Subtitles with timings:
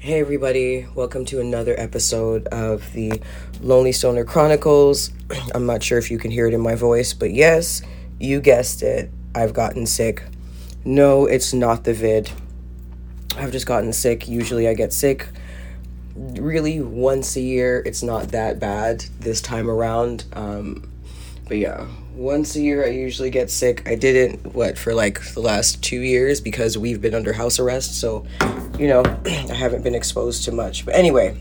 [0.00, 3.20] Hey, everybody, welcome to another episode of the
[3.60, 5.10] Lonely Stoner Chronicles.
[5.56, 7.82] I'm not sure if you can hear it in my voice, but yes,
[8.20, 9.10] you guessed it.
[9.34, 10.22] I've gotten sick.
[10.84, 12.30] No, it's not the vid.
[13.36, 14.28] I've just gotten sick.
[14.28, 15.30] Usually, I get sick
[16.14, 17.82] really once a year.
[17.84, 20.26] It's not that bad this time around.
[20.32, 20.92] Um,
[21.48, 21.88] but yeah,
[22.18, 23.88] once a year I usually get sick.
[23.88, 28.00] I didn't, what, for like the last two years because we've been under house arrest.
[28.00, 28.26] So,
[28.76, 30.84] you know, I haven't been exposed to much.
[30.84, 31.40] But anyway,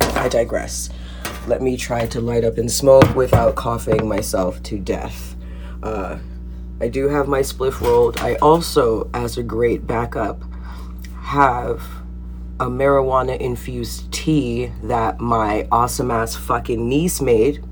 [0.00, 0.90] I digress.
[1.46, 5.34] Let me try to light up and smoke without coughing myself to death.
[5.82, 6.18] Uh,
[6.78, 8.18] I do have my spliff rolled.
[8.18, 10.42] I also, as a great backup,
[11.22, 11.82] have
[12.60, 17.64] a marijuana infused tea that my awesome ass fucking niece made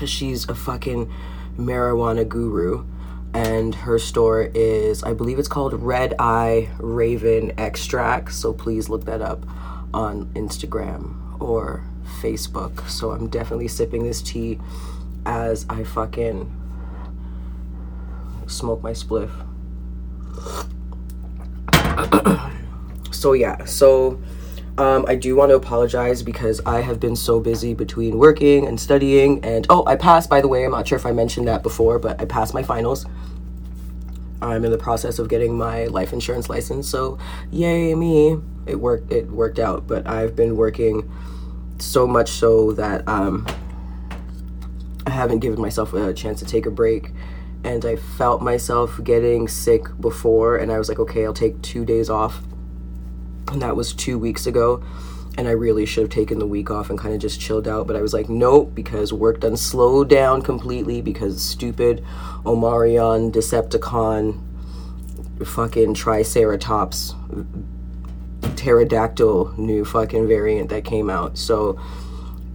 [0.00, 1.12] because she's a fucking
[1.58, 2.86] marijuana guru.
[3.34, 8.32] And her store is, I believe it's called Red Eye Raven Extract.
[8.32, 9.44] So please look that up
[9.92, 11.84] on Instagram or
[12.22, 12.88] Facebook.
[12.88, 14.58] So I'm definitely sipping this tea
[15.26, 16.50] as I fucking
[18.46, 19.30] smoke my spliff.
[23.12, 24.18] so yeah, so
[24.80, 28.80] um, I do want to apologize because I have been so busy between working and
[28.80, 29.44] studying.
[29.44, 30.64] And oh, I passed, by the way.
[30.64, 33.04] I'm not sure if I mentioned that before, but I passed my finals.
[34.40, 37.18] I'm in the process of getting my life insurance license, so
[37.50, 38.38] yay me!
[38.64, 39.12] It worked.
[39.12, 39.86] It worked out.
[39.86, 41.10] But I've been working
[41.78, 43.46] so much so that um,
[45.06, 47.10] I haven't given myself a chance to take a break.
[47.64, 51.84] And I felt myself getting sick before, and I was like, okay, I'll take two
[51.84, 52.40] days off
[53.50, 54.82] and that was two weeks ago
[55.38, 57.86] and I really should have taken the week off and kind of just chilled out.
[57.86, 62.04] But I was like, nope, because work done slowed down completely because stupid
[62.44, 64.38] Omarion Decepticon
[65.46, 67.14] fucking Triceratops
[68.56, 71.38] pterodactyl new fucking variant that came out.
[71.38, 71.80] So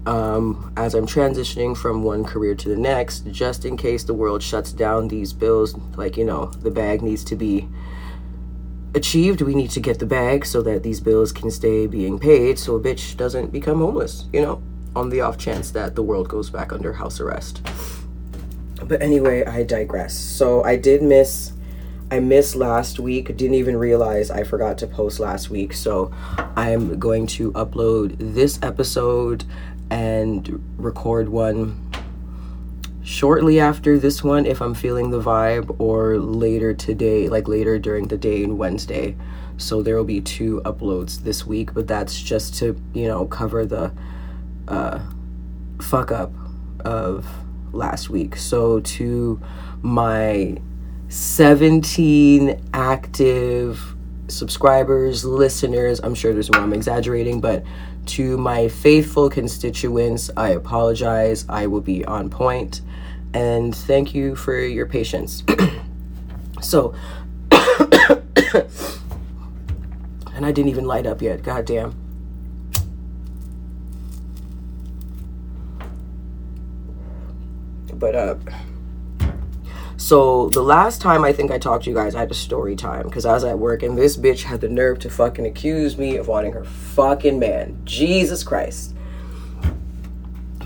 [0.05, 4.43] um, as I'm transitioning from one career to the next, just in case the world
[4.43, 7.67] shuts down these bills, like, you know, the bag needs to be
[8.95, 12.57] achieved, we need to get the bag so that these bills can stay being paid
[12.57, 14.61] so a bitch doesn't become homeless, you know,
[14.95, 17.61] on the off chance that the world goes back under house arrest.
[18.83, 20.17] But anyway, I digress.
[20.17, 21.53] So I did miss
[22.11, 25.73] I missed last week, didn't even realize I forgot to post last week.
[25.73, 26.13] So
[26.55, 29.43] I'm going to upload this episode
[29.89, 31.84] and record one
[33.05, 38.07] shortly after this one if I'm feeling the vibe, or later today, like later during
[38.07, 39.15] the day and Wednesday.
[39.57, 43.65] So there will be two uploads this week, but that's just to, you know, cover
[43.65, 43.93] the
[44.67, 44.99] uh,
[45.79, 46.33] fuck up
[46.83, 47.25] of
[47.71, 48.35] last week.
[48.35, 49.39] So to
[49.81, 50.57] my
[51.07, 53.95] 17 active
[54.27, 57.63] subscribers, listeners, I'm sure there's more, I'm exaggerating, but
[58.07, 61.45] to my faithful constituents, I apologize.
[61.49, 62.81] I will be on point
[63.35, 65.43] and thank you for your patience.
[66.61, 66.95] so,
[67.51, 68.65] and
[70.45, 71.43] I didn't even light up yet.
[71.43, 71.93] God damn.
[77.93, 78.35] But uh
[79.97, 82.75] so the last time I think I talked to you guys, I had a story
[82.75, 85.97] time because I was at work and this bitch had the nerve to fucking accuse
[85.97, 87.79] me of wanting her fucking man.
[87.85, 88.93] Jesus Christ.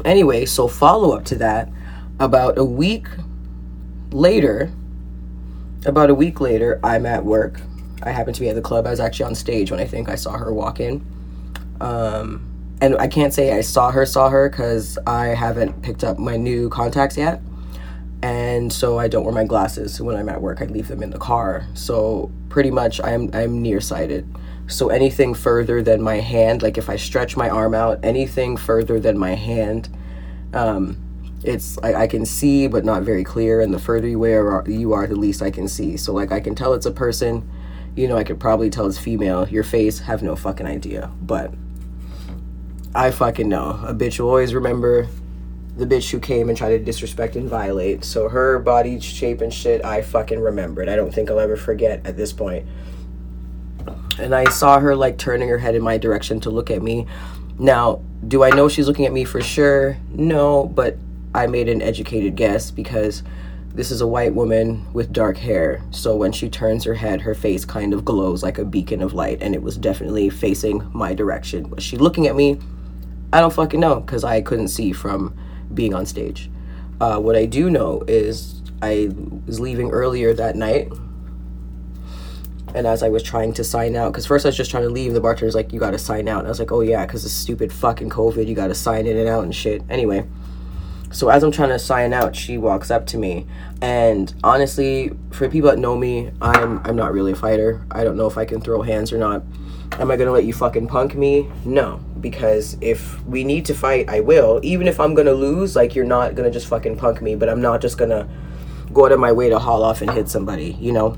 [0.04, 1.70] Anyway, so follow up to that
[2.20, 3.08] about a week
[4.12, 4.72] later,
[5.86, 7.62] about a week later, I'm at work.
[8.02, 8.88] I happened to be at the club.
[8.88, 11.06] I was actually on stage when I think I saw her walk in.
[11.82, 12.46] Um,
[12.82, 16.38] and I can't say I saw her, saw her, because I haven't picked up my
[16.38, 17.42] new contacts yet.
[18.22, 20.62] And so I don't wear my glasses when I'm at work.
[20.62, 21.66] I leave them in the car.
[21.74, 24.28] So pretty much I'm I'm nearsighted.
[24.68, 29.00] So anything further than my hand, like if I stretch my arm out, anything further
[29.00, 29.90] than my hand,
[30.54, 30.98] um,
[31.44, 33.62] it's I, I can see but not very clear.
[33.62, 35.96] And the further you are you are the least i can see.
[35.96, 37.50] So like i can tell it's a person.
[37.96, 39.48] You know i could probably tell it's female.
[39.48, 41.10] Your face have no fucking idea.
[41.22, 41.54] But
[42.94, 43.80] i fucking know.
[43.88, 45.08] A bitch will always remember
[45.78, 49.54] the bitch who came and tried to disrespect and violate so her body shape and
[49.54, 52.66] shit i fucking remembered i don't think i'll ever forget at this point.
[54.18, 57.06] and i saw her like turning her head in my direction to look at me
[57.58, 60.98] now do i know she's looking at me for sure no but
[61.34, 63.24] I made an educated guess because
[63.74, 65.82] this is a white woman with dark hair.
[65.92, 69.14] So when she turns her head, her face kind of glows like a beacon of
[69.14, 71.70] light, and it was definitely facing my direction.
[71.70, 72.60] Was she looking at me?
[73.32, 75.38] I don't fucking know because I couldn't see from
[75.74, 76.50] being on stage.
[77.02, 79.10] Uh, what I do know is I
[79.46, 80.92] was leaving earlier that night
[82.76, 84.90] And as I was trying to sign out, because first I was just trying to
[84.90, 87.06] leave, the bartender's like, "You got to sign out." And I was like, "Oh yeah,
[87.06, 90.28] because the stupid fucking COVID, you got to sign in and out and shit." Anyway,
[91.12, 93.48] so as I'm trying to sign out, she walks up to me,
[93.82, 97.84] and honestly, for people that know me, I'm I'm not really a fighter.
[97.90, 99.42] I don't know if I can throw hands or not.
[99.94, 101.50] Am I gonna let you fucking punk me?
[101.66, 104.60] No, because if we need to fight, I will.
[104.64, 107.62] Even if I'm gonna lose, like you're not gonna just fucking punk me, but I'm
[107.62, 108.30] not just gonna
[108.94, 111.18] go out of my way to haul off and hit somebody, you know?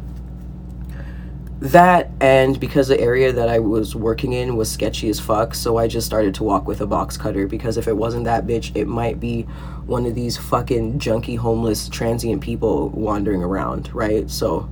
[1.59, 5.77] That and because the area that I was working in was sketchy as fuck, so
[5.77, 8.75] I just started to walk with a box cutter because if it wasn't that bitch,
[8.75, 9.43] it might be
[9.85, 14.27] one of these fucking junky homeless transient people wandering around, right?
[14.27, 14.67] So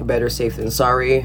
[0.00, 1.24] better safe than sorry.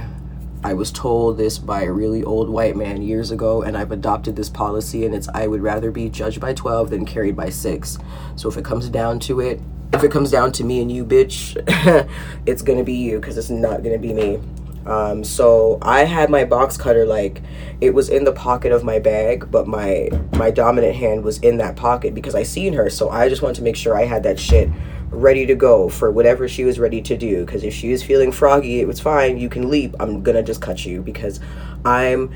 [0.64, 4.36] I was told this by a really old white man years ago, and I've adopted
[4.36, 7.98] this policy, and it's I would rather be judged by 12 than carried by 6.
[8.36, 9.60] So if it comes down to it,
[9.94, 11.58] if it comes down to me and you, bitch,
[12.46, 14.40] it's gonna be you because it's not gonna be me.
[14.86, 17.42] Um, so I had my box cutter like
[17.82, 21.58] it was in the pocket of my bag, but my my dominant hand was in
[21.58, 22.90] that pocket because I seen her.
[22.90, 24.70] So I just wanted to make sure I had that shit
[25.12, 27.46] ready to go for whatever she was ready to do.
[27.46, 29.38] Because if she was feeling froggy, it was fine.
[29.38, 29.96] You can leap.
[30.00, 31.40] I'm gonna just cut you because
[31.86, 32.34] I'm.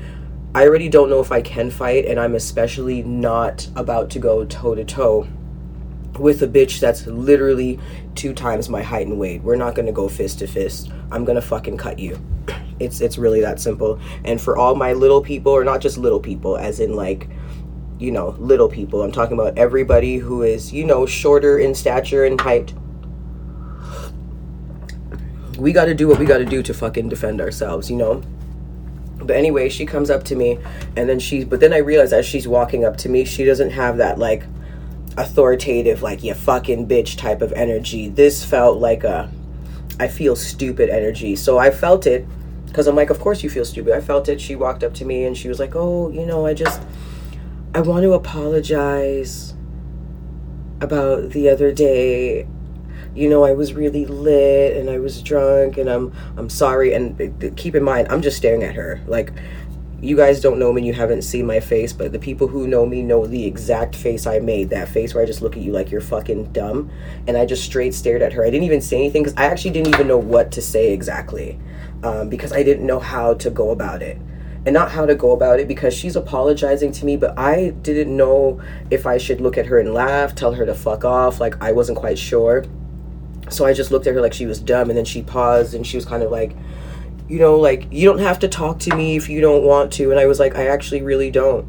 [0.54, 4.44] I already don't know if I can fight, and I'm especially not about to go
[4.46, 5.28] toe to toe
[6.18, 7.78] with a bitch that's literally
[8.14, 9.42] two times my height and weight.
[9.42, 10.90] We're not gonna go fist to fist.
[11.10, 12.18] I'm gonna fucking cut you.
[12.78, 13.98] It's it's really that simple.
[14.22, 17.26] And for all my little people, or not just little people, as in like,
[17.98, 19.02] you know, little people.
[19.02, 22.74] I'm talking about everybody who is, you know, shorter in stature and height.
[25.58, 28.22] We gotta do what we gotta do to fucking defend ourselves, you know?
[29.18, 30.58] But anyway, she comes up to me
[30.96, 33.70] and then she but then I realize as she's walking up to me, she doesn't
[33.70, 34.44] have that like
[35.16, 38.08] authoritative, like, you fucking bitch type of energy.
[38.08, 39.30] This felt like a,
[39.98, 41.36] I feel stupid energy.
[41.36, 42.26] So I felt it
[42.66, 43.94] because I'm like, of course you feel stupid.
[43.94, 44.40] I felt it.
[44.40, 46.82] She walked up to me and she was like, oh, you know, I just,
[47.76, 49.52] I want to apologize
[50.80, 52.48] about the other day
[53.14, 57.54] you know, I was really lit and I was drunk and I'm I'm sorry and
[57.54, 59.02] keep in mind I'm just staring at her.
[59.06, 59.30] Like
[60.00, 62.66] you guys don't know me and you haven't seen my face, but the people who
[62.66, 64.70] know me know the exact face I made.
[64.70, 66.90] That face where I just look at you like you're fucking dumb.
[67.26, 68.42] And I just straight stared at her.
[68.42, 71.58] I didn't even say anything because I actually didn't even know what to say exactly
[72.02, 74.18] um, because I didn't know how to go about it.
[74.66, 78.14] And not how to go about it because she's apologizing to me, but I didn't
[78.14, 78.60] know
[78.90, 81.40] if I should look at her and laugh, tell her to fuck off.
[81.40, 82.64] Like, I wasn't quite sure.
[83.48, 85.86] So I just looked at her like she was dumb, and then she paused and
[85.86, 86.56] she was kind of like,
[87.28, 90.10] you know, like, you don't have to talk to me if you don't want to.
[90.10, 91.68] And I was like, I actually really don't.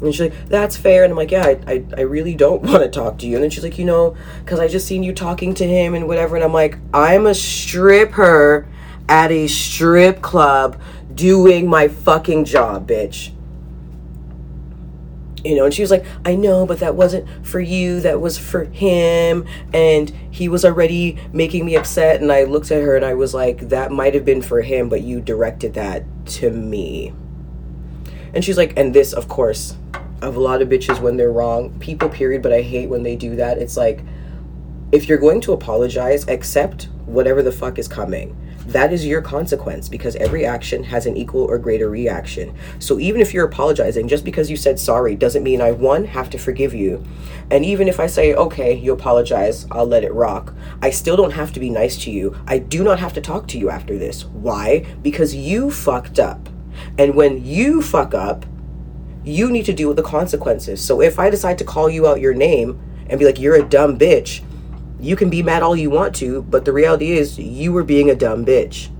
[0.00, 1.02] And she's like, that's fair.
[1.02, 3.34] And I'm like, yeah, I, I, I really don't want to talk to you.
[3.34, 6.06] And then she's like, you know, because I just seen you talking to him and
[6.06, 6.36] whatever.
[6.36, 8.66] And I'm like, I'm a stripper
[9.08, 10.80] at a strip club
[11.18, 13.32] doing my fucking job, bitch.
[15.44, 18.36] You know and she was like i know but that wasn't for you that was
[18.38, 19.46] for him.
[19.72, 23.34] And he was already making me upset and i looked at her and i was
[23.34, 27.12] like that might have been for him but you directed that to me.
[28.34, 29.76] And she's like and this of course
[30.22, 33.14] of a lot of bitches when they're wrong people period but i hate when they
[33.14, 33.58] do that.
[33.58, 34.02] It's like
[34.90, 38.36] if you're going to apologize accept whatever the fuck is coming
[38.68, 42.54] that is your consequence because every action has an equal or greater reaction.
[42.78, 46.28] So even if you're apologizing, just because you said sorry doesn't mean I, one, have
[46.30, 47.02] to forgive you.
[47.50, 51.30] And even if I say, okay, you apologize, I'll let it rock, I still don't
[51.30, 52.36] have to be nice to you.
[52.46, 54.26] I do not have to talk to you after this.
[54.26, 54.84] Why?
[55.00, 56.50] Because you fucked up.
[56.98, 58.44] And when you fuck up,
[59.24, 60.84] you need to deal with the consequences.
[60.84, 62.78] So if I decide to call you out your name
[63.08, 64.42] and be like, you're a dumb bitch,
[65.00, 68.10] you can be mad all you want to, but the reality is you were being
[68.10, 68.90] a dumb bitch.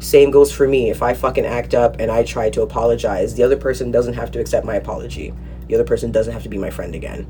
[0.00, 0.90] Same goes for me.
[0.90, 4.30] If I fucking act up and I try to apologize, the other person doesn't have
[4.32, 5.34] to accept my apology.
[5.66, 7.26] The other person doesn't have to be my friend again.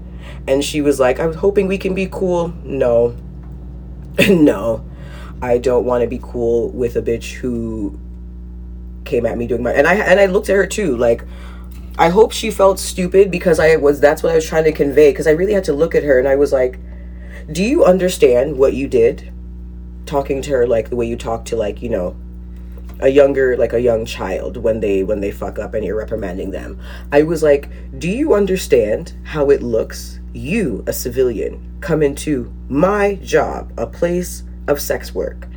[0.46, 2.48] And she was like, I was hoping we can be cool.
[2.64, 3.16] No.
[4.28, 4.84] no.
[5.40, 7.98] I don't want to be cool with a bitch who
[9.04, 11.24] came at me doing my and I and I looked at her too like
[11.98, 15.10] I hope she felt stupid because I was that's what I was trying to convey
[15.10, 16.78] because I really had to look at her and I was like
[17.50, 19.32] do you understand what you did?
[20.04, 22.14] Talking to her like the way you talk to like you know
[23.00, 26.50] a younger like a young child when they when they fuck up and you're reprimanding
[26.50, 26.78] them.
[27.10, 33.14] I was like do you understand how it looks you a civilian come into my
[33.16, 35.48] job a place of sex work?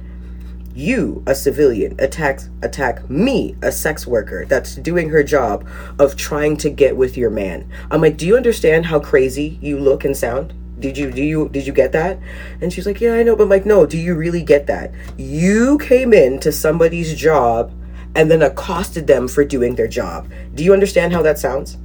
[0.73, 5.67] You a civilian attack attack me a sex worker that's doing her job
[5.99, 7.69] of trying to get with your man.
[7.89, 11.49] I'm like do you understand how crazy you look and sound did you do you
[11.49, 12.19] did you get that
[12.59, 14.91] and she's like yeah i know but I'm like no do you really get that
[15.17, 17.71] you came into somebody's job
[18.15, 21.77] and then accosted them for doing their job do you understand how that sounds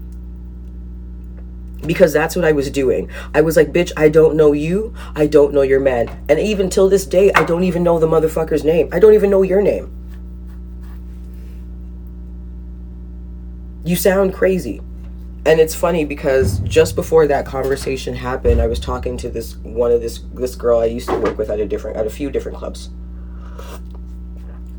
[1.86, 3.10] because that's what I was doing.
[3.32, 4.92] I was like, bitch, I don't know you.
[5.14, 6.08] I don't know your man.
[6.28, 8.88] And even till this day, I don't even know the motherfucker's name.
[8.92, 9.92] I don't even know your name.
[13.84, 14.80] You sound crazy.
[15.46, 19.92] And it's funny because just before that conversation happened, I was talking to this one
[19.92, 22.32] of this this girl I used to work with at a different at a few
[22.32, 22.90] different clubs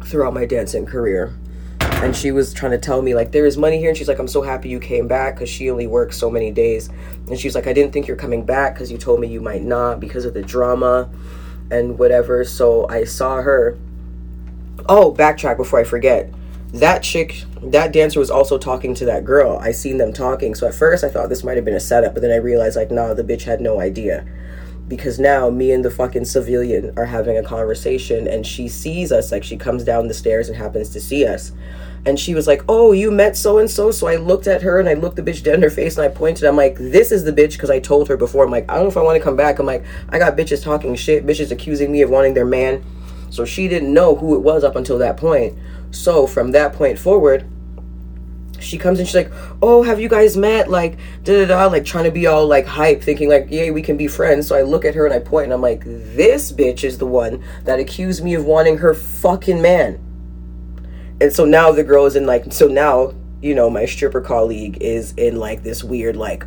[0.03, 1.33] throughout my dancing career.
[1.79, 3.87] And she was trying to tell me like there is money here.
[3.87, 6.51] And she's like i'm so happy you came back because she only works so many
[6.51, 6.89] days.
[7.29, 9.63] And she's like i didn't think you're coming back because you told me you might
[9.63, 11.09] not because of the drama
[11.71, 12.43] and whatever.
[12.43, 13.77] So i saw her.
[14.89, 16.29] Oh backtrack before i forget
[16.73, 20.67] that chick that dancer was also talking to that girl i seen them talking so
[20.67, 22.91] at first i thought this might have been a setup but then i realized like
[22.91, 24.27] nah the bitch had no idea
[24.87, 29.31] because now me and the fucking civilian are having a conversation and she sees us
[29.31, 31.51] like she comes down the stairs and happens to see us
[32.07, 34.79] and she was like, "Oh, you met so and so." So I looked at her
[34.79, 36.45] and I looked the bitch dead in her face and I pointed.
[36.45, 38.45] I'm like, "This is the bitch," because I told her before.
[38.45, 40.37] I'm like, "I don't know if I want to come back." I'm like, "I got
[40.37, 42.83] bitches talking shit, bitches accusing me of wanting their man."
[43.29, 45.57] So she didn't know who it was up until that point.
[45.91, 47.47] So from that point forward,
[48.59, 49.31] she comes and she's like,
[49.61, 52.65] "Oh, have you guys met?" Like, da da da, like trying to be all like
[52.65, 55.19] hype, thinking like, "Yay, we can be friends." So I look at her and I
[55.19, 58.93] point and I'm like, "This bitch is the one that accused me of wanting her
[58.93, 59.99] fucking man."
[61.19, 64.77] and so now the girl is in like so now you know my stripper colleague
[64.81, 66.45] is in like this weird like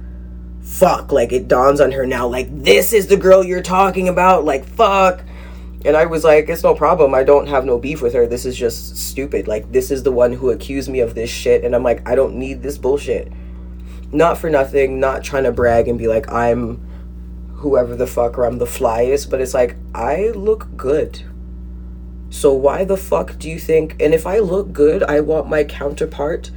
[0.63, 4.45] fuck like it dawns on her now like this is the girl you're talking about
[4.45, 5.23] like fuck
[5.85, 7.15] and i was like it's no problem.
[7.15, 8.27] I don't have no beef with her.
[8.27, 9.49] This is just stupid.
[9.49, 11.65] Like this is the one who accused me of this shit.
[11.65, 13.33] And i'm like i don't need this bullshit.
[14.13, 16.87] Not for nothing not trying to brag and be like i'm
[17.55, 21.23] whoever the fuck or i'm the flyest but it's like i look good.
[22.31, 25.65] So why the fuck do you think and if I look good, I want my
[25.65, 26.51] counterpart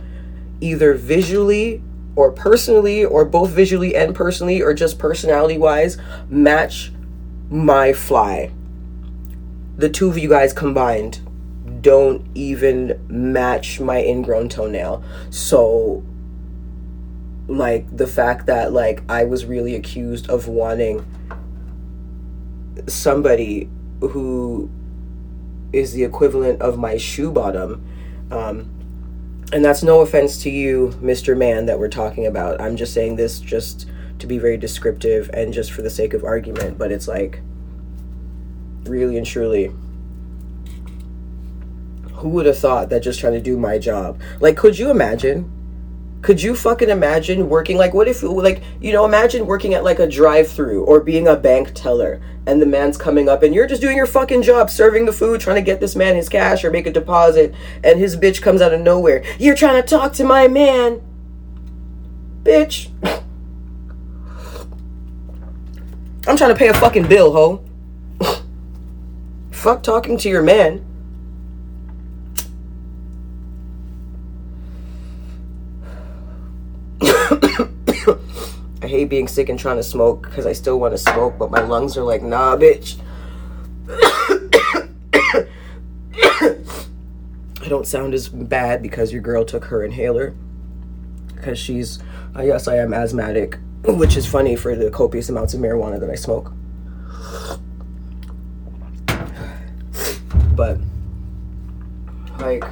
[0.62, 1.82] either visually
[2.16, 5.98] or personally or both visually and personally or just personality wise
[6.30, 6.92] match
[7.50, 8.52] my fly.
[9.78, 11.20] The two of you guys combined
[11.82, 15.04] don't even match my ingrown toenail.
[15.30, 16.04] So
[17.48, 21.06] like the fact that like I was really accused of wanting
[22.88, 24.70] somebody who
[25.72, 27.86] is the equivalent of my shoe bottom.
[28.32, 28.70] Um,
[29.52, 31.38] and that's no offense to you, Mr.
[31.38, 32.60] Man, that we're talking about.
[32.62, 33.88] I'm just saying this just
[34.20, 37.42] to be very descriptive and just for the sake of argument, but it's like,
[38.86, 39.72] really and truly,
[42.14, 44.20] who would have thought that just trying to do my job?
[44.40, 45.52] Like, could you imagine?
[46.22, 50.00] Could you fucking imagine working like what if like you know imagine working at like
[50.00, 53.82] a drive-through or being a bank teller and the man's coming up and you're just
[53.82, 56.72] doing your fucking job serving the food trying to get this man his cash or
[56.72, 59.22] make a deposit and his bitch comes out of nowhere.
[59.38, 61.02] You're trying to talk to my man.
[62.44, 62.90] Bitch.
[66.26, 67.63] I'm trying to pay a fucking bill, ho.
[69.64, 70.84] Fuck talking to your man.
[77.02, 81.50] I hate being sick and trying to smoke because I still want to smoke, but
[81.50, 82.98] my lungs are like, nah, bitch.
[87.62, 90.36] I don't sound as bad because your girl took her inhaler.
[91.36, 92.00] Because she's,
[92.36, 96.10] uh, yes, I am asthmatic, which is funny for the copious amounts of marijuana that
[96.10, 96.52] I smoke.
[100.56, 100.80] But,
[102.40, 102.64] like,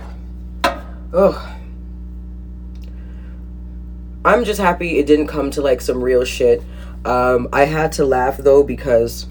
[1.13, 1.57] oh
[4.23, 6.61] I'm just happy it didn't come to like some real shit.
[7.05, 9.25] Um, I had to laugh though because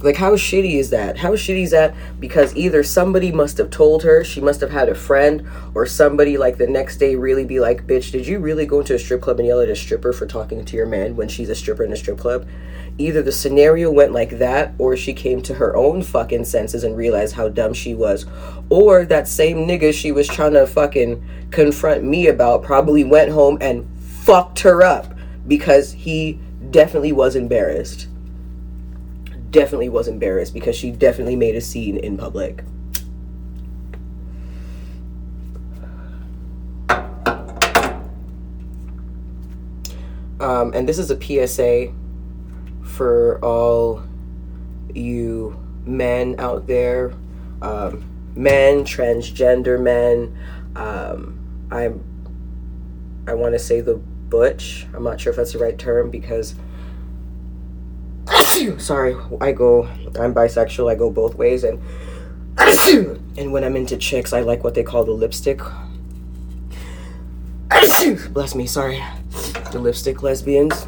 [0.00, 1.18] like how shitty is that?
[1.18, 1.94] How shitty is that?
[2.18, 6.38] Because either somebody must have told her, she must have had a friend, or somebody
[6.38, 9.20] like the next day really be like, bitch, did you really go into a strip
[9.20, 11.84] club and yell at a stripper for talking to your man when she's a stripper
[11.84, 12.48] in a strip club?
[12.98, 16.96] Either the scenario went like that, or she came to her own fucking senses and
[16.96, 18.26] realized how dumb she was.
[18.68, 23.58] Or that same nigga she was trying to fucking confront me about probably went home
[23.60, 25.14] and fucked her up
[25.46, 26.38] because he
[26.70, 28.08] definitely was embarrassed.
[29.50, 32.62] Definitely was embarrassed because she definitely made a scene in public.
[40.42, 41.92] Um, and this is a PSA
[42.92, 44.02] for all
[44.94, 47.14] you men out there,
[47.62, 48.04] um,
[48.36, 50.36] men, transgender men.
[50.76, 51.38] Um,
[51.70, 52.04] I'm,
[53.26, 54.86] I want to say the butch.
[54.94, 56.54] I'm not sure if that's the right term because
[58.78, 59.84] sorry, I go
[60.18, 61.80] I'm bisexual, I go both ways and
[63.38, 65.60] and when I'm into chicks, I like what they call the lipstick.
[68.32, 69.02] Bless me, sorry.
[69.72, 70.86] The lipstick lesbians.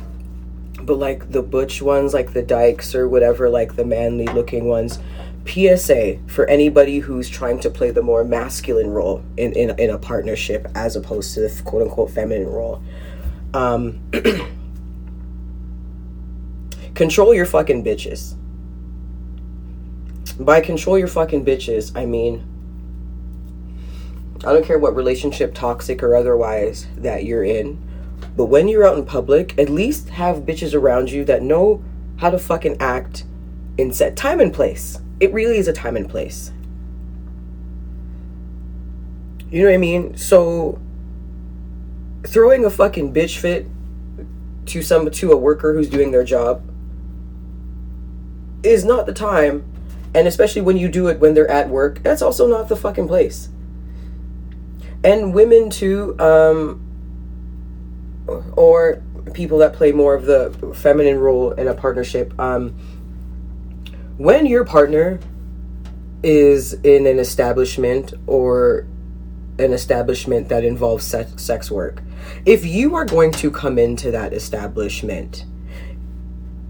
[0.84, 4.98] But like the butch ones, like the dykes or whatever, like the manly looking ones,
[5.46, 9.98] PSA for anybody who's trying to play the more masculine role in, in, in a
[9.98, 12.82] partnership as opposed to the quote unquote feminine role.
[13.52, 14.00] Um,
[16.94, 18.36] control your fucking bitches.
[20.38, 22.44] By control your fucking bitches, I mean,
[24.44, 27.80] I don't care what relationship, toxic or otherwise, that you're in,
[28.36, 31.82] but when you're out in public, at least have bitches around you that know
[32.16, 33.24] how to fucking act
[33.78, 36.52] in set time and place it really is a time and place.
[39.50, 40.16] You know what I mean?
[40.16, 40.80] So
[42.26, 43.66] throwing a fucking bitch fit
[44.66, 46.62] to some to a worker who's doing their job
[48.62, 49.62] is not the time
[50.14, 53.06] and especially when you do it when they're at work that's also not the fucking
[53.06, 53.50] place
[55.04, 56.80] and women too um
[58.26, 59.02] or
[59.32, 62.74] people that play more of the feminine role in a partnership um
[64.16, 65.18] when your partner
[66.22, 68.86] is in an establishment or
[69.58, 72.02] an establishment that involves sex, sex work,
[72.46, 75.44] if you are going to come into that establishment,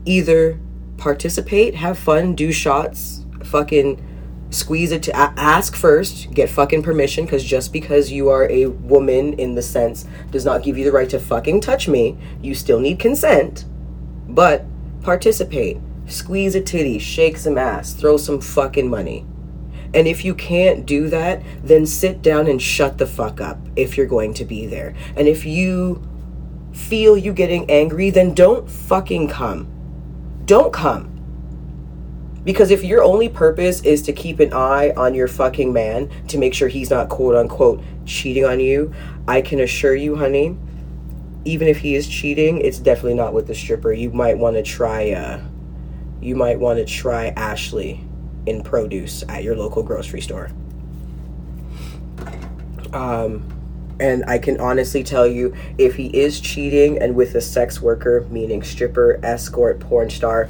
[0.04, 0.58] either
[0.96, 4.02] participate, have fun, do shots, fucking
[4.54, 9.34] squeeze it to ask first, get fucking permission, because just because you are a woman
[9.34, 12.80] in the sense does not give you the right to fucking touch me, you still
[12.80, 13.64] need consent,
[14.28, 14.64] but
[15.02, 19.26] participate squeeze a titty, shake some ass, throw some fucking money.
[19.94, 23.96] And if you can't do that, then sit down and shut the fuck up if
[23.96, 24.94] you're going to be there.
[25.16, 26.02] And if you
[26.73, 29.70] feel you getting angry, then don't fucking come.
[30.44, 31.13] Don't come.
[32.45, 36.39] Because if your only purpose is to keep an eye on your fucking man to
[36.39, 38.93] make sure he's not quote unquote cheating on you,
[39.27, 40.57] I can assure you, honey,
[41.47, 43.93] even if he is cheating, it's definitely not with the stripper.
[43.93, 45.41] You might want to try uh
[46.21, 48.02] you might want to try Ashley
[48.47, 50.50] in produce at your local grocery store.
[52.93, 53.50] Um,
[54.00, 58.26] and I can honestly tell you if he is cheating and with a sex worker,
[58.30, 60.49] meaning stripper, escort, porn star,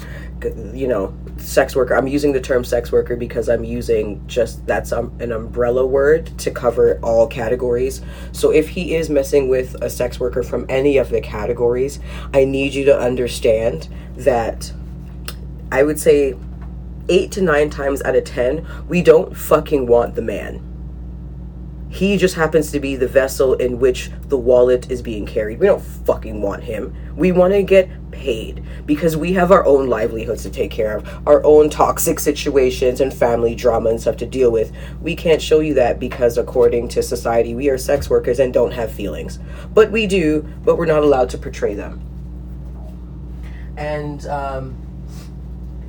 [0.73, 1.95] you know, sex worker.
[1.95, 6.27] I'm using the term sex worker because I'm using just that's um, an umbrella word
[6.39, 8.03] to cover all categories.
[8.33, 12.01] So if he is messing with a sex worker from any of the categories,
[12.33, 14.73] I need you to understand that
[15.73, 16.37] I would say
[17.09, 20.71] eight to nine times out of ten, we don't fucking want the man.
[21.91, 25.61] He just happens to be the vessel in which the wallet is being carried.
[25.61, 26.93] We don't fucking want him.
[27.15, 31.29] We want to get paid because we have our own livelihoods to take care of,
[31.29, 34.73] our own toxic situations and family drama and stuff to deal with.
[35.03, 38.73] We can't show you that because, according to society, we are sex workers and don't
[38.73, 39.39] have feelings.
[39.75, 42.01] But we do, but we're not allowed to portray them.
[43.77, 44.77] And, um,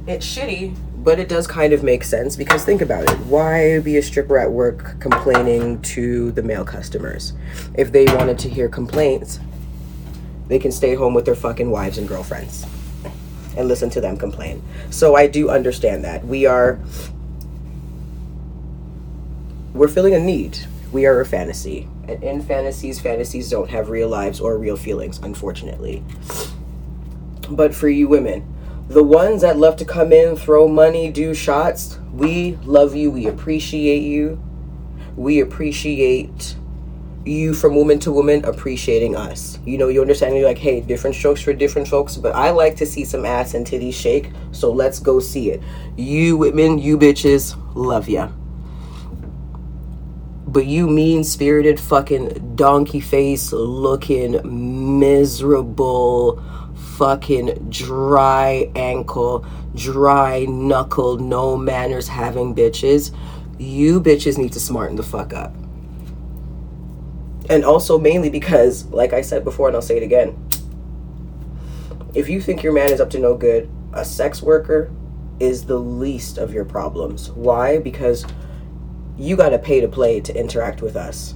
[0.07, 3.17] it's shitty, but it does kind of make sense because think about it.
[3.25, 7.33] Why be a stripper at work complaining to the male customers?
[7.75, 9.39] If they wanted to hear complaints,
[10.47, 12.65] they can stay home with their fucking wives and girlfriends
[13.57, 14.61] and listen to them complain.
[14.89, 16.25] So I do understand that.
[16.25, 16.79] We are
[19.73, 20.57] we're feeling a need.
[20.91, 21.89] We are a fantasy.
[22.07, 26.01] And in fantasies, fantasies don't have real lives or real feelings, unfortunately.
[27.49, 28.53] But for you women,
[28.87, 33.11] the ones that love to come in, throw money, do shots, we love you.
[33.11, 34.41] We appreciate you.
[35.17, 36.55] We appreciate
[37.25, 39.59] you from woman to woman appreciating us.
[39.65, 42.75] You know, you understand you're like, hey, different strokes for different folks, but I like
[42.77, 45.61] to see some ass and titties shake, so let's go see it.
[45.97, 48.29] You women, you bitches, love ya.
[50.47, 56.41] But you mean spirited fucking donkey face looking miserable
[56.97, 63.13] fucking dry ankle, dry knuckle, no manners having bitches,
[63.57, 65.53] you bitches need to smarten the fuck up.
[67.49, 70.37] And also, mainly because, like I said before, and I'll say it again,
[72.13, 74.91] if you think your man is up to no good, a sex worker
[75.39, 77.29] is the least of your problems.
[77.31, 77.77] Why?
[77.77, 78.25] Because
[79.17, 81.35] you got to pay to play to interact with us.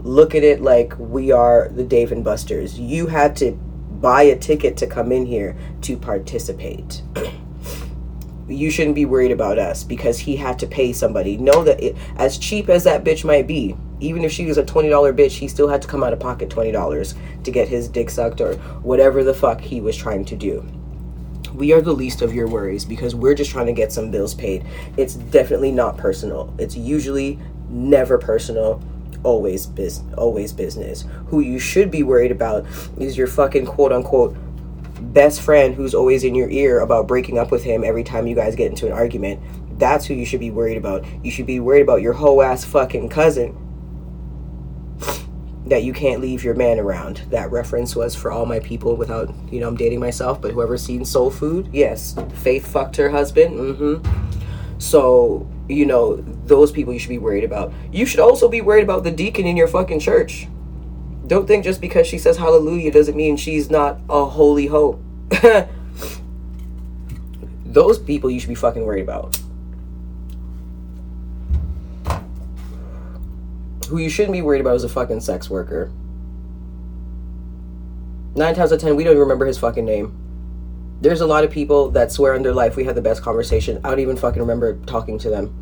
[0.00, 2.78] Look at it like we are the Dave and Buster's.
[2.78, 7.02] You had to buy a ticket to come in here to participate.
[8.48, 11.36] you shouldn't be worried about us because he had to pay somebody.
[11.36, 14.62] Know that it, as cheap as that bitch might be, even if she was a
[14.62, 18.10] $20 bitch, he still had to come out of pocket $20 to get his dick
[18.10, 20.66] sucked or whatever the fuck he was trying to do.
[21.54, 24.34] We are the least of your worries because we're just trying to get some bills
[24.34, 24.66] paid.
[24.98, 26.54] It's definitely not personal.
[26.58, 27.38] It's usually
[27.70, 28.82] never personal
[29.22, 31.04] always biz always business.
[31.28, 32.66] Who you should be worried about
[32.98, 34.36] is your fucking quote unquote
[35.14, 38.34] best friend who's always in your ear about breaking up with him every time you
[38.34, 39.40] guys get into an argument.
[39.78, 41.04] That's who you should be worried about.
[41.24, 43.56] You should be worried about your whole ass fucking cousin
[45.66, 47.22] that you can't leave your man around.
[47.30, 50.82] That reference was for all my people without, you know, I'm dating myself, but whoever's
[50.82, 52.14] seen Soul Food, yes.
[52.34, 53.76] Faith fucked her husband.
[53.76, 54.78] Mm-hmm.
[54.78, 57.72] So you know, those people you should be worried about.
[57.92, 60.48] You should also be worried about the deacon in your fucking church.
[61.26, 65.02] Don't think just because she says hallelujah doesn't mean she's not a holy hope.
[67.64, 69.38] those people you should be fucking worried about.
[73.86, 75.92] Who you shouldn't be worried about is a fucking sex worker.
[78.34, 80.16] Nine times out of ten, we don't even remember his fucking name.
[81.00, 83.80] There's a lot of people that swear in their life we had the best conversation.
[83.84, 85.54] I don't even fucking remember talking to them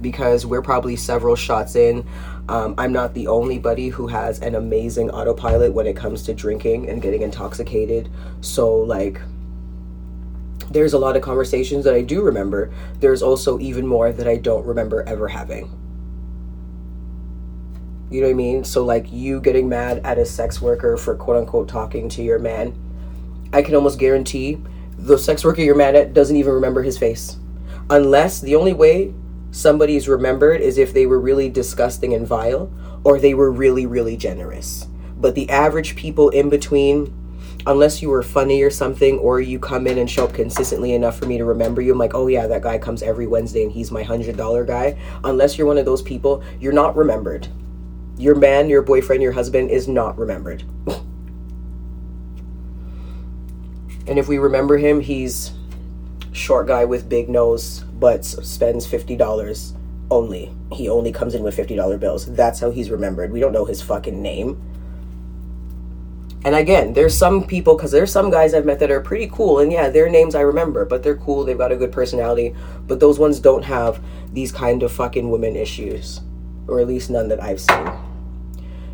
[0.00, 2.06] because we're probably several shots in.
[2.48, 6.34] Um, I'm not the only buddy who has an amazing autopilot when it comes to
[6.34, 8.10] drinking and getting intoxicated.
[8.42, 9.20] So, like,
[10.70, 12.72] there's a lot of conversations that I do remember.
[13.00, 15.70] There's also even more that I don't remember ever having.
[18.14, 18.62] You know what I mean?
[18.62, 22.38] So, like, you getting mad at a sex worker for quote unquote talking to your
[22.38, 22.72] man
[23.52, 24.58] I can almost guarantee
[24.96, 27.38] the sex worker you're mad at doesn't even remember his face.
[27.90, 29.12] Unless the only way
[29.50, 32.72] somebody's remembered is if they were really disgusting and vile
[33.02, 34.86] or they were really, really generous.
[35.16, 37.12] But the average people in between,
[37.66, 41.18] unless you were funny or something, or you come in and show up consistently enough
[41.18, 43.72] for me to remember you, I'm like, oh yeah, that guy comes every Wednesday and
[43.72, 44.96] he's my $100 guy.
[45.24, 47.48] Unless you're one of those people, you're not remembered.
[48.16, 50.62] Your man, your boyfriend, your husband is not remembered.
[54.06, 55.52] And if we remember him, he's
[56.32, 59.74] short guy with big nose, but spends fifty dollars
[60.10, 60.54] only.
[60.72, 62.26] He only comes in with fifty dollar bills.
[62.26, 63.32] That's how he's remembered.
[63.32, 64.60] We don't know his fucking name.
[66.44, 69.60] And again, there's some people because there's some guys I've met that are pretty cool,
[69.60, 71.42] and yeah, their names I remember, but they're cool.
[71.42, 72.54] They've got a good personality,
[72.86, 76.20] but those ones don't have these kind of fucking women issues,
[76.68, 77.90] or at least none that I've seen.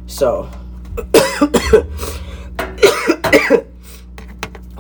[0.07, 0.51] So.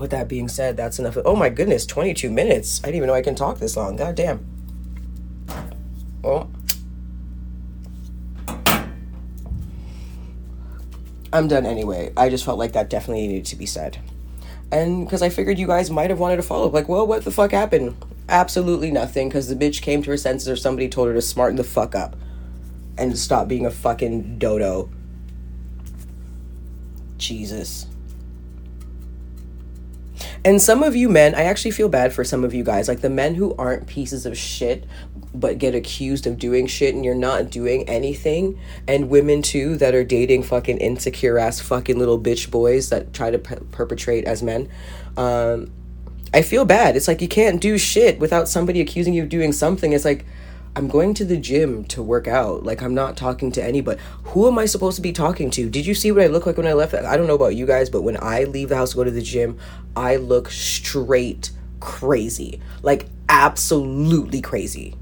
[0.00, 1.16] with that being said, that's enough.
[1.24, 2.80] Oh my goodness, 22 minutes.
[2.82, 3.96] I didn't even know I can talk this long.
[3.96, 4.44] God damn.
[6.24, 6.48] Oh.
[11.32, 12.12] I'm done anyway.
[12.16, 13.98] I just felt like that definitely needed to be said.
[14.72, 17.24] And because I figured you guys might have wanted to follow up, like, well, what
[17.24, 17.96] the fuck happened?
[18.28, 21.56] Absolutely nothing, because the bitch came to her senses or somebody told her to smarten
[21.56, 22.16] the fuck up
[23.00, 24.90] and stop being a fucking dodo.
[27.18, 27.86] Jesus.
[30.44, 33.00] And some of you men, I actually feel bad for some of you guys, like
[33.00, 34.86] the men who aren't pieces of shit
[35.32, 38.58] but get accused of doing shit and you're not doing anything.
[38.88, 43.30] And women too that are dating fucking insecure ass fucking little bitch boys that try
[43.30, 44.68] to per- perpetrate as men.
[45.16, 45.70] Um,
[46.32, 46.96] I feel bad.
[46.96, 49.92] It's like you can't do shit without somebody accusing you of doing something.
[49.92, 50.24] It's like,
[50.76, 52.62] I'm going to the gym to work out.
[52.62, 54.00] Like I'm not talking to anybody.
[54.24, 55.68] Who am I supposed to be talking to?
[55.68, 56.94] Did you see what I look like when I left?
[56.94, 59.10] I don't know about you guys, but when I leave the house to go to
[59.10, 59.58] the gym,
[59.96, 62.60] I look straight crazy.
[62.82, 64.94] Like absolutely crazy.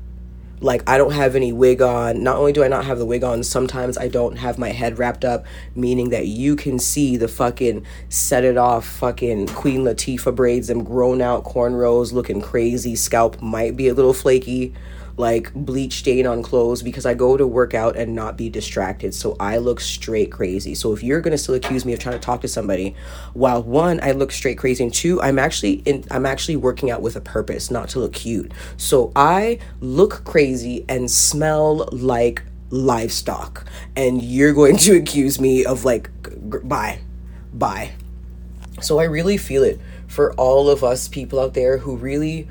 [0.61, 2.22] Like I don't have any wig on.
[2.22, 4.98] Not only do I not have the wig on, sometimes I don't have my head
[4.98, 10.35] wrapped up, meaning that you can see the fucking set it off fucking Queen Latifah
[10.35, 12.96] braids, them grown out cornrows looking crazy.
[12.96, 14.74] Scalp might be a little flaky
[15.18, 19.12] like bleach stain on clothes because I go to work out and not be distracted.
[19.14, 20.74] So I look straight crazy.
[20.74, 22.94] So if you're gonna still accuse me of trying to talk to somebody,
[23.35, 27.02] while one, I look straight crazy, and two, I'm actually in I'm actually working out
[27.02, 28.52] with a purpose, not to look cute.
[28.76, 33.66] So I look crazy and smell like livestock.
[33.96, 36.11] And you're going to accuse me of like
[36.68, 37.00] bye.
[37.52, 37.92] Bye.
[38.81, 42.48] So I really feel it for all of us people out there who really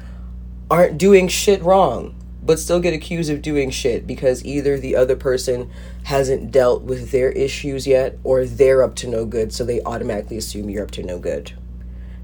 [0.69, 2.16] aren't doing shit wrong
[2.47, 5.69] but still get accused of doing shit because either the other person
[6.03, 10.38] hasn't dealt with their issues yet or they're up to no good, so they automatically
[10.38, 11.51] assume you're up to no good.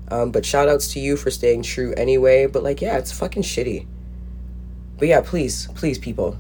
[0.09, 2.45] Um, but shout outs to you for staying true anyway.
[2.45, 3.85] But like, yeah, it's fucking shitty.
[4.97, 6.37] But yeah, please, please, people.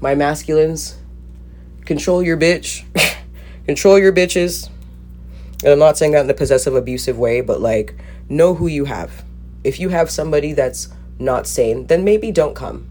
[0.00, 0.96] My masculines,
[1.84, 2.84] control your bitch.
[3.66, 4.70] control your bitches.
[5.64, 7.96] And I'm not saying that in a possessive, abusive way, but like,
[8.28, 9.24] know who you have.
[9.64, 12.88] If you have somebody that's not sane, then maybe don't come.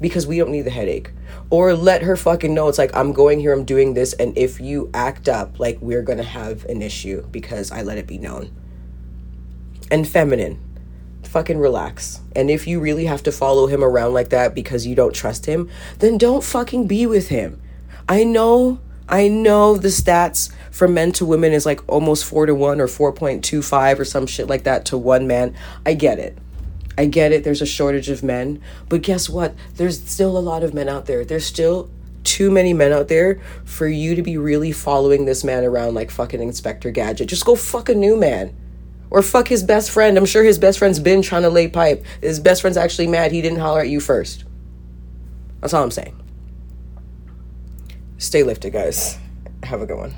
[0.00, 1.12] because we don't need the headache.
[1.48, 4.60] Or let her fucking know it's like, I'm going here, I'm doing this, and if
[4.60, 8.50] you act up, like, we're gonna have an issue because I let it be known.
[9.90, 10.60] And feminine,
[11.22, 12.20] fucking relax.
[12.34, 15.46] And if you really have to follow him around like that because you don't trust
[15.46, 17.62] him, then don't fucking be with him.
[18.08, 22.54] I know, I know the stats from men to women is like almost 4 to
[22.56, 25.54] 1 or 4.25 or some shit like that to one man.
[25.86, 26.38] I get it.
[26.96, 28.60] I get it, there's a shortage of men.
[28.88, 29.54] But guess what?
[29.76, 31.24] There's still a lot of men out there.
[31.24, 31.90] There's still
[32.24, 36.10] too many men out there for you to be really following this man around like
[36.10, 37.28] fucking Inspector Gadget.
[37.28, 38.56] Just go fuck a new man.
[39.10, 40.16] Or fuck his best friend.
[40.16, 42.04] I'm sure his best friend's been trying to lay pipe.
[42.22, 44.44] His best friend's actually mad he didn't holler at you first.
[45.60, 46.18] That's all I'm saying.
[48.16, 49.18] Stay lifted, guys.
[49.64, 50.14] Have a good one.